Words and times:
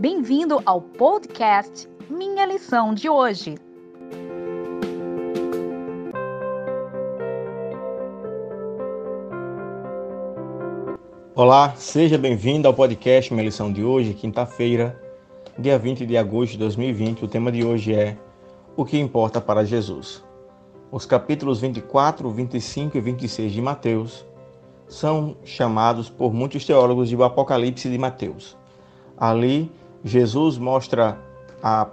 Bem-vindo 0.00 0.62
ao 0.64 0.80
podcast 0.80 1.88
Minha 2.08 2.46
Lição 2.46 2.94
de 2.94 3.08
Hoje. 3.08 3.56
Olá, 11.34 11.74
seja 11.74 12.16
bem-vindo 12.16 12.68
ao 12.68 12.74
podcast 12.74 13.34
Minha 13.34 13.46
Lição 13.46 13.72
de 13.72 13.82
Hoje, 13.82 14.14
quinta-feira, 14.14 15.02
dia 15.58 15.76
20 15.76 16.06
de 16.06 16.16
agosto 16.16 16.52
de 16.52 16.58
2020. 16.58 17.24
O 17.24 17.28
tema 17.28 17.50
de 17.50 17.64
hoje 17.64 17.92
é 17.92 18.16
O 18.76 18.84
que 18.84 19.00
importa 19.00 19.40
para 19.40 19.64
Jesus. 19.64 20.22
Os 20.92 21.04
capítulos 21.04 21.60
24, 21.60 22.30
25 22.30 22.96
e 22.96 23.00
26 23.00 23.50
de 23.50 23.60
Mateus 23.60 24.24
são 24.86 25.36
chamados 25.42 26.08
por 26.08 26.32
muitos 26.32 26.64
teólogos 26.64 27.08
de 27.08 27.16
o 27.16 27.24
Apocalipse 27.24 27.90
de 27.90 27.98
Mateus. 27.98 28.56
Ali, 29.16 29.68
Jesus 30.08 30.56
mostra 30.56 31.18
a 31.62 31.86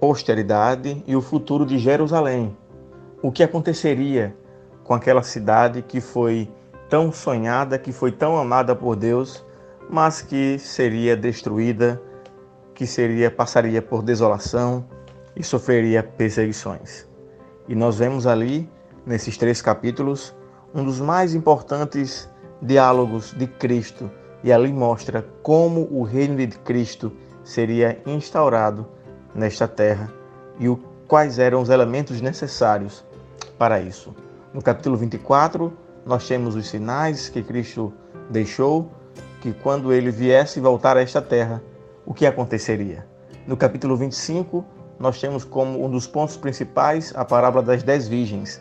posteridade 0.00 1.02
e 1.06 1.14
o 1.14 1.22
futuro 1.22 1.64
de 1.64 1.78
Jerusalém. 1.78 2.54
O 3.22 3.30
que 3.30 3.42
aconteceria 3.42 4.36
com 4.82 4.92
aquela 4.92 5.22
cidade 5.22 5.80
que 5.80 6.00
foi 6.00 6.50
tão 6.90 7.12
sonhada, 7.12 7.78
que 7.78 7.92
foi 7.92 8.12
tão 8.12 8.36
amada 8.36 8.74
por 8.74 8.96
Deus, 8.96 9.44
mas 9.88 10.20
que 10.20 10.58
seria 10.58 11.16
destruída, 11.16 12.02
que 12.74 12.86
seria 12.86 13.30
passaria 13.30 13.80
por 13.80 14.02
desolação 14.02 14.84
e 15.36 15.42
sofreria 15.42 16.02
perseguições. 16.02 17.08
E 17.68 17.74
nós 17.74 17.98
vemos 17.98 18.26
ali 18.26 18.68
nesses 19.06 19.38
três 19.38 19.62
capítulos 19.62 20.34
um 20.74 20.84
dos 20.84 21.00
mais 21.00 21.34
importantes 21.34 22.28
diálogos 22.60 23.32
de 23.32 23.46
Cristo 23.46 24.10
e 24.42 24.52
ali 24.52 24.72
mostra 24.72 25.24
como 25.42 25.88
o 25.90 26.02
reino 26.02 26.36
de 26.36 26.48
Cristo 26.58 27.12
seria 27.44 28.00
instaurado 28.06 28.86
nesta 29.34 29.68
terra 29.68 30.10
e 30.58 30.68
o, 30.68 30.76
quais 31.06 31.38
eram 31.38 31.60
os 31.60 31.68
elementos 31.68 32.20
necessários 32.20 33.04
para 33.58 33.80
isso. 33.80 34.14
No 34.52 34.62
capítulo 34.62 34.96
24, 34.96 35.72
nós 36.06 36.26
temos 36.26 36.56
os 36.56 36.68
sinais 36.68 37.28
que 37.28 37.42
Cristo 37.42 37.92
deixou, 38.30 38.90
que 39.40 39.52
quando 39.52 39.92
ele 39.92 40.10
viesse 40.10 40.58
voltar 40.58 40.96
a 40.96 41.02
esta 41.02 41.20
terra, 41.20 41.62
o 42.06 42.14
que 42.14 42.26
aconteceria. 42.26 43.06
No 43.46 43.56
capítulo 43.56 43.96
25, 43.96 44.64
nós 44.98 45.20
temos 45.20 45.44
como 45.44 45.84
um 45.84 45.90
dos 45.90 46.06
pontos 46.06 46.36
principais 46.36 47.12
a 47.14 47.24
parábola 47.24 47.62
das 47.62 47.82
dez 47.82 48.08
virgens. 48.08 48.60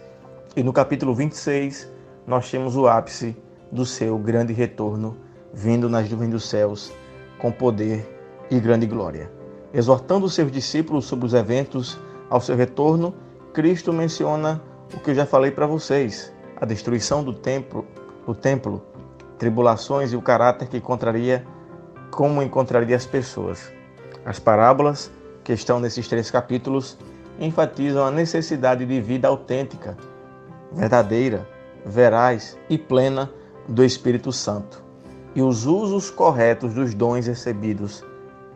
E 0.55 0.63
no 0.63 0.73
capítulo 0.73 1.15
26, 1.15 1.89
nós 2.27 2.49
temos 2.49 2.75
o 2.75 2.87
ápice 2.87 3.35
do 3.71 3.85
seu 3.85 4.17
grande 4.17 4.51
retorno, 4.53 5.17
vindo 5.53 5.89
nas 5.89 6.09
nuvens 6.09 6.31
dos 6.31 6.49
céus, 6.49 6.91
com 7.39 7.51
poder 7.51 8.12
e 8.57 8.59
grande 8.59 8.85
glória. 8.85 9.31
Exortando 9.73 10.29
seus 10.29 10.51
discípulos 10.51 11.05
sobre 11.05 11.25
os 11.25 11.33
eventos 11.33 11.99
ao 12.29 12.39
seu 12.39 12.55
retorno, 12.55 13.13
Cristo 13.53 13.91
menciona 13.91 14.61
o 14.93 14.99
que 14.99 15.11
eu 15.11 15.15
já 15.15 15.25
falei 15.25 15.51
para 15.51 15.65
vocês: 15.65 16.31
a 16.59 16.65
destruição 16.65 17.23
do 17.23 17.33
templo, 17.33 17.85
do 18.25 18.35
templo, 18.35 18.83
tribulações 19.39 20.13
e 20.13 20.15
o 20.15 20.21
caráter 20.21 20.67
que 20.67 20.77
encontraria, 20.77 21.45
como 22.11 22.43
encontraria 22.43 22.95
as 22.95 23.05
pessoas. 23.05 23.71
As 24.23 24.39
parábolas 24.39 25.11
que 25.43 25.51
estão 25.51 25.79
nesses 25.79 26.07
três 26.07 26.29
capítulos 26.29 26.97
enfatizam 27.39 28.05
a 28.05 28.11
necessidade 28.11 28.85
de 28.85 29.01
vida 29.01 29.27
autêntica, 29.27 29.97
verdadeira, 30.71 31.47
veraz 31.83 32.57
e 32.69 32.77
plena 32.77 33.31
do 33.67 33.83
Espírito 33.83 34.31
Santo 34.31 34.83
e 35.35 35.41
os 35.41 35.65
usos 35.65 36.11
corretos 36.11 36.75
dos 36.75 36.93
dons 36.93 37.25
recebidos 37.25 38.03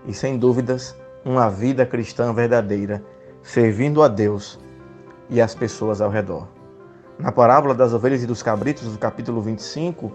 e, 0.06 0.14
sem 0.14 0.38
dúvidas, 0.38 0.95
uma 1.23 1.50
vida 1.50 1.86
cristã 1.86 2.34
verdadeira, 2.34 3.03
servindo 3.42 4.03
a 4.03 4.08
Deus 4.08 4.59
e 5.30 5.42
as 5.42 5.56
pessoas 5.56 6.02
ao 6.02 6.09
redor. 6.09 6.48
Na 7.20 7.31
parábola 7.31 7.74
das 7.74 7.94
ovelhas 7.94 8.24
e 8.24 8.28
dos 8.28 8.44
cabritos, 8.44 8.91
do 8.91 8.97
capítulo 8.97 9.41
25, 9.41 10.12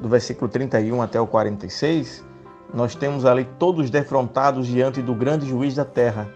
do 0.00 0.08
versículo 0.08 0.50
31 0.50 1.00
até 1.00 1.20
o 1.20 1.26
46, 1.26 2.24
nós 2.72 2.94
temos 2.94 3.24
ali 3.24 3.44
todos 3.58 3.90
defrontados 3.90 4.66
diante 4.66 5.00
do 5.00 5.14
grande 5.14 5.46
juiz 5.46 5.74
da 5.74 5.84
terra, 5.84 6.28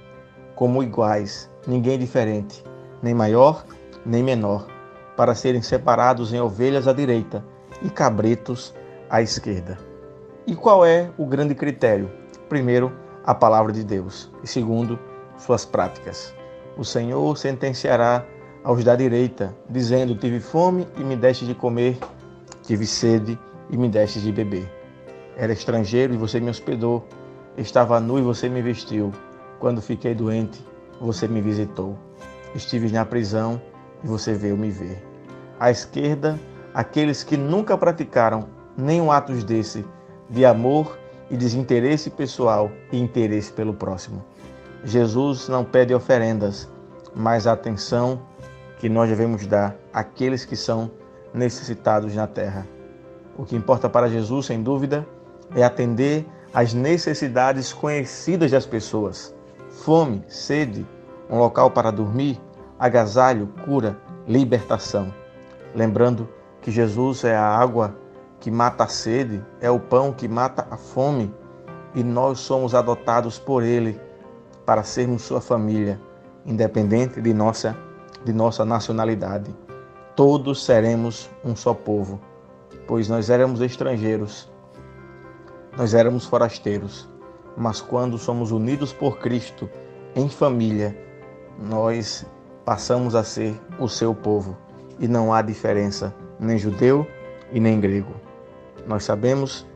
como 0.55 0.83
iguais, 0.83 1.51
ninguém 1.67 1.99
diferente, 1.99 2.65
nem 3.03 3.13
maior, 3.13 3.65
nem 4.05 4.23
menor, 4.23 4.67
para 5.17 5.35
serem 5.35 5.61
separados 5.61 6.33
em 6.33 6.41
ovelhas 6.41 6.89
à 6.89 6.93
direita 6.93 7.45
e 7.83 7.91
cabritos 7.91 8.75
à 9.11 9.21
esquerda. 9.21 9.79
E 10.47 10.57
qual 10.57 10.85
é 10.87 11.11
o 11.19 11.27
grande 11.27 11.55
critério? 11.55 12.11
Primeiro, 12.49 12.93
a 13.25 13.35
palavra 13.35 13.73
de 13.73 13.85
Deus, 13.85 14.31
e 14.43 14.47
segundo, 14.47 14.99
suas 15.37 15.67
práticas. 15.67 16.35
O 16.79 16.85
Senhor 16.85 17.37
sentenciará 17.37 18.25
aos 18.65 18.83
da 18.83 18.97
direita, 18.97 19.55
dizendo: 19.69 20.15
Tive 20.15 20.41
fome 20.41 20.89
e 20.97 21.05
me 21.05 21.15
deste 21.15 21.45
de 21.45 21.55
comer, 21.55 21.99
tive 22.63 22.87
sede 22.87 23.39
e 23.71 23.77
me 23.77 23.89
deste 23.89 24.21
de 24.21 24.33
beber. 24.33 24.71
Era 25.37 25.53
estrangeiro 25.53 26.15
e 26.15 26.17
você 26.17 26.41
me 26.41 26.49
hospedou, 26.49 27.07
estava 27.57 28.01
nu 28.01 28.19
e 28.19 28.23
você 28.23 28.49
me 28.49 28.63
vestiu. 28.63 29.13
Quando 29.59 29.83
fiquei 29.83 30.15
doente, 30.15 30.65
você 31.01 31.29
me 31.29 31.41
visitou. 31.41 31.99
Estive 32.55 32.91
na 32.91 33.05
prisão 33.05 33.61
e 34.03 34.07
você 34.07 34.33
veio 34.33 34.57
me 34.57 34.71
ver. 34.71 35.05
À 35.61 35.71
esquerda, 35.71 36.39
aqueles 36.73 37.23
que 37.23 37.37
nunca 37.37 37.77
praticaram 37.77 38.49
nenhum 38.77 39.13
atos 39.13 39.45
desse 39.45 39.85
de 40.31 40.45
amor 40.45 40.99
e 41.31 41.37
desinteresse 41.37 42.11
pessoal 42.11 42.71
e 42.91 42.99
interesse 42.99 43.53
pelo 43.53 43.75
próximo. 43.75 44.25
Jesus 44.85 45.49
não 45.49 45.65
pede 45.65 45.95
oferendas, 45.95 46.69
mas 47.15 47.47
a 47.47 47.53
atenção 47.53 48.21
que 48.79 48.89
nós 48.89 49.09
devemos 49.09 49.47
dar 49.47 49.77
àqueles 49.93 50.45
que 50.45 50.57
são 50.57 50.91
necessitados 51.35 52.15
na 52.15 52.27
terra. 52.27 52.67
O 53.37 53.45
que 53.45 53.57
importa 53.57 53.89
para 53.89 54.09
Jesus, 54.09 54.47
sem 54.47 54.63
dúvida, 54.63 55.07
é 55.55 55.63
atender 55.63 56.27
às 56.53 56.73
necessidades 56.75 57.73
conhecidas 57.73 58.51
das 58.51 58.67
pessoas: 58.67 59.35
fome, 59.71 60.25
sede, 60.29 60.87
um 61.29 61.39
local 61.39 61.71
para 61.71 61.91
dormir, 61.91 62.41
agasalho, 62.79 63.49
cura, 63.65 63.97
libertação. 64.27 65.13
Lembrando 65.75 66.29
que 66.61 66.71
Jesus 66.71 67.25
é 67.25 67.37
a 67.37 67.47
água 67.47 67.95
que 68.41 68.51
mata 68.51 68.85
a 68.85 68.89
sede, 68.89 69.45
é 69.61 69.71
o 69.71 69.81
pão 69.81 70.13
que 70.13 70.29
mata 70.29 70.67
a 70.71 70.77
fome 70.77 71.35
e 71.95 72.03
nós 72.03 72.39
somos 72.39 72.75
adotados 72.75 73.39
por 73.39 73.63
Ele 73.63 74.01
para 74.65 74.83
sermos 74.83 75.23
sua 75.23 75.41
família, 75.41 76.01
independente 76.45 77.21
de 77.21 77.33
nossa, 77.33 77.77
de 78.25 78.33
nossa 78.33 78.65
nacionalidade. 78.65 79.55
Todos 80.15 80.65
seremos 80.65 81.31
um 81.45 81.57
só 81.57 81.73
povo, 81.73 82.21
pois 82.87 83.09
nós 83.09 83.31
éramos 83.31 83.61
estrangeiros, 83.61 84.51
nós 85.77 85.95
éramos 85.95 86.27
forasteiros, 86.27 87.09
mas 87.57 87.81
quando 87.81 88.19
somos 88.19 88.51
unidos 88.51 88.93
por 88.93 89.19
Cristo 89.19 89.69
em 90.15 90.29
família, 90.29 90.97
nós 91.59 92.27
passamos 92.65 93.15
a 93.15 93.25
ser 93.25 93.59
o 93.79 93.89
seu 93.89 94.15
povo 94.15 94.57
e 94.99 95.09
não 95.09 95.33
há 95.33 95.41
diferença, 95.41 96.15
nem 96.39 96.59
judeu 96.59 97.07
e 97.53 97.59
nem 97.59 97.81
grego. 97.81 98.28
Nós 98.87 99.05
sabemos 99.05 99.67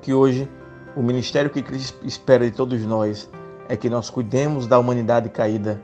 que 0.00 0.12
hoje 0.14 0.48
o 0.96 1.02
ministério 1.02 1.50
que 1.50 1.62
Cristo 1.62 2.04
espera 2.06 2.44
de 2.44 2.56
todos 2.56 2.84
nós 2.84 3.30
é 3.68 3.76
que 3.76 3.90
nós 3.90 4.10
cuidemos 4.10 4.66
da 4.66 4.78
humanidade 4.78 5.28
caída 5.28 5.80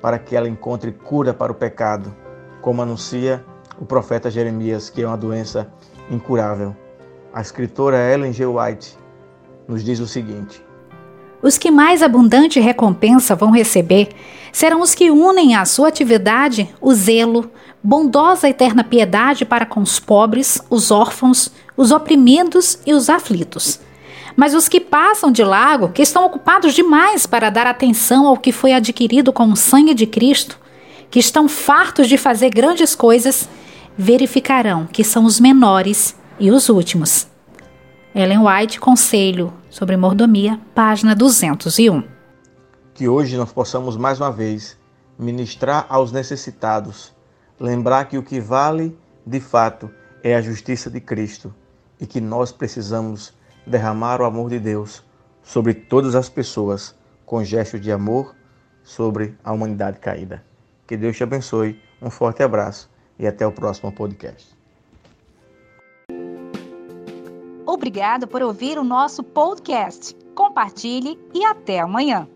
para 0.00 0.18
que 0.18 0.36
ela 0.36 0.48
encontre 0.48 0.92
cura 0.92 1.34
para 1.34 1.50
o 1.50 1.54
pecado, 1.54 2.14
como 2.60 2.82
anuncia 2.82 3.44
o 3.78 3.84
profeta 3.84 4.30
Jeremias, 4.30 4.88
que 4.88 5.02
é 5.02 5.06
uma 5.06 5.16
doença 5.16 5.72
incurável. 6.10 6.76
A 7.32 7.40
escritora 7.40 8.12
Ellen 8.12 8.32
G. 8.32 8.46
White 8.46 8.98
nos 9.66 9.82
diz 9.82 9.98
o 10.00 10.06
seguinte: 10.06 10.64
Os 11.44 11.58
que 11.58 11.70
mais 11.70 12.02
abundante 12.02 12.58
recompensa 12.58 13.36
vão 13.36 13.50
receber 13.50 14.08
serão 14.50 14.80
os 14.80 14.94
que 14.94 15.10
unem 15.10 15.54
à 15.54 15.66
sua 15.66 15.88
atividade 15.88 16.74
o 16.80 16.94
zelo, 16.94 17.50
bondosa 17.82 18.48
eterna 18.48 18.82
piedade 18.82 19.44
para 19.44 19.66
com 19.66 19.80
os 19.80 20.00
pobres, 20.00 20.58
os 20.70 20.90
órfãos, 20.90 21.52
os 21.76 21.90
oprimidos 21.90 22.78
e 22.86 22.94
os 22.94 23.10
aflitos. 23.10 23.78
Mas 24.34 24.54
os 24.54 24.70
que 24.70 24.80
passam 24.80 25.30
de 25.30 25.44
largo, 25.44 25.90
que 25.90 26.00
estão 26.00 26.24
ocupados 26.24 26.72
demais 26.72 27.26
para 27.26 27.50
dar 27.50 27.66
atenção 27.66 28.26
ao 28.26 28.38
que 28.38 28.50
foi 28.50 28.72
adquirido 28.72 29.30
com 29.30 29.44
o 29.52 29.54
sangue 29.54 29.92
de 29.92 30.06
Cristo, 30.06 30.58
que 31.10 31.18
estão 31.18 31.46
fartos 31.46 32.08
de 32.08 32.16
fazer 32.16 32.48
grandes 32.48 32.94
coisas, 32.94 33.50
verificarão 33.98 34.88
que 34.90 35.04
são 35.04 35.26
os 35.26 35.38
menores 35.38 36.16
e 36.40 36.50
os 36.50 36.70
últimos. 36.70 37.33
Ellen 38.16 38.46
White, 38.46 38.78
Conselho 38.78 39.52
sobre 39.68 39.96
Mordomia, 39.96 40.60
página 40.72 41.16
201. 41.16 42.04
Que 42.94 43.08
hoje 43.08 43.36
nós 43.36 43.52
possamos 43.52 43.96
mais 43.96 44.20
uma 44.20 44.30
vez 44.30 44.78
ministrar 45.18 45.84
aos 45.88 46.12
necessitados, 46.12 47.12
lembrar 47.58 48.04
que 48.04 48.16
o 48.16 48.22
que 48.22 48.38
vale 48.38 48.96
de 49.26 49.40
fato 49.40 49.90
é 50.22 50.36
a 50.36 50.40
justiça 50.40 50.88
de 50.88 51.00
Cristo 51.00 51.52
e 52.00 52.06
que 52.06 52.20
nós 52.20 52.52
precisamos 52.52 53.34
derramar 53.66 54.20
o 54.20 54.24
amor 54.24 54.48
de 54.48 54.60
Deus 54.60 55.02
sobre 55.42 55.74
todas 55.74 56.14
as 56.14 56.28
pessoas 56.28 56.94
com 57.26 57.42
gestos 57.42 57.80
de 57.80 57.90
amor 57.90 58.36
sobre 58.84 59.36
a 59.42 59.52
humanidade 59.52 59.98
caída. 59.98 60.44
Que 60.86 60.96
Deus 60.96 61.16
te 61.16 61.24
abençoe, 61.24 61.80
um 62.00 62.10
forte 62.10 62.44
abraço 62.44 62.88
e 63.18 63.26
até 63.26 63.44
o 63.44 63.50
próximo 63.50 63.90
podcast. 63.90 64.56
Obrigado 67.66 68.26
por 68.26 68.42
ouvir 68.42 68.78
o 68.78 68.84
nosso 68.84 69.22
podcast. 69.22 70.14
Compartilhe 70.34 71.18
e 71.32 71.44
até 71.44 71.80
amanhã. 71.80 72.28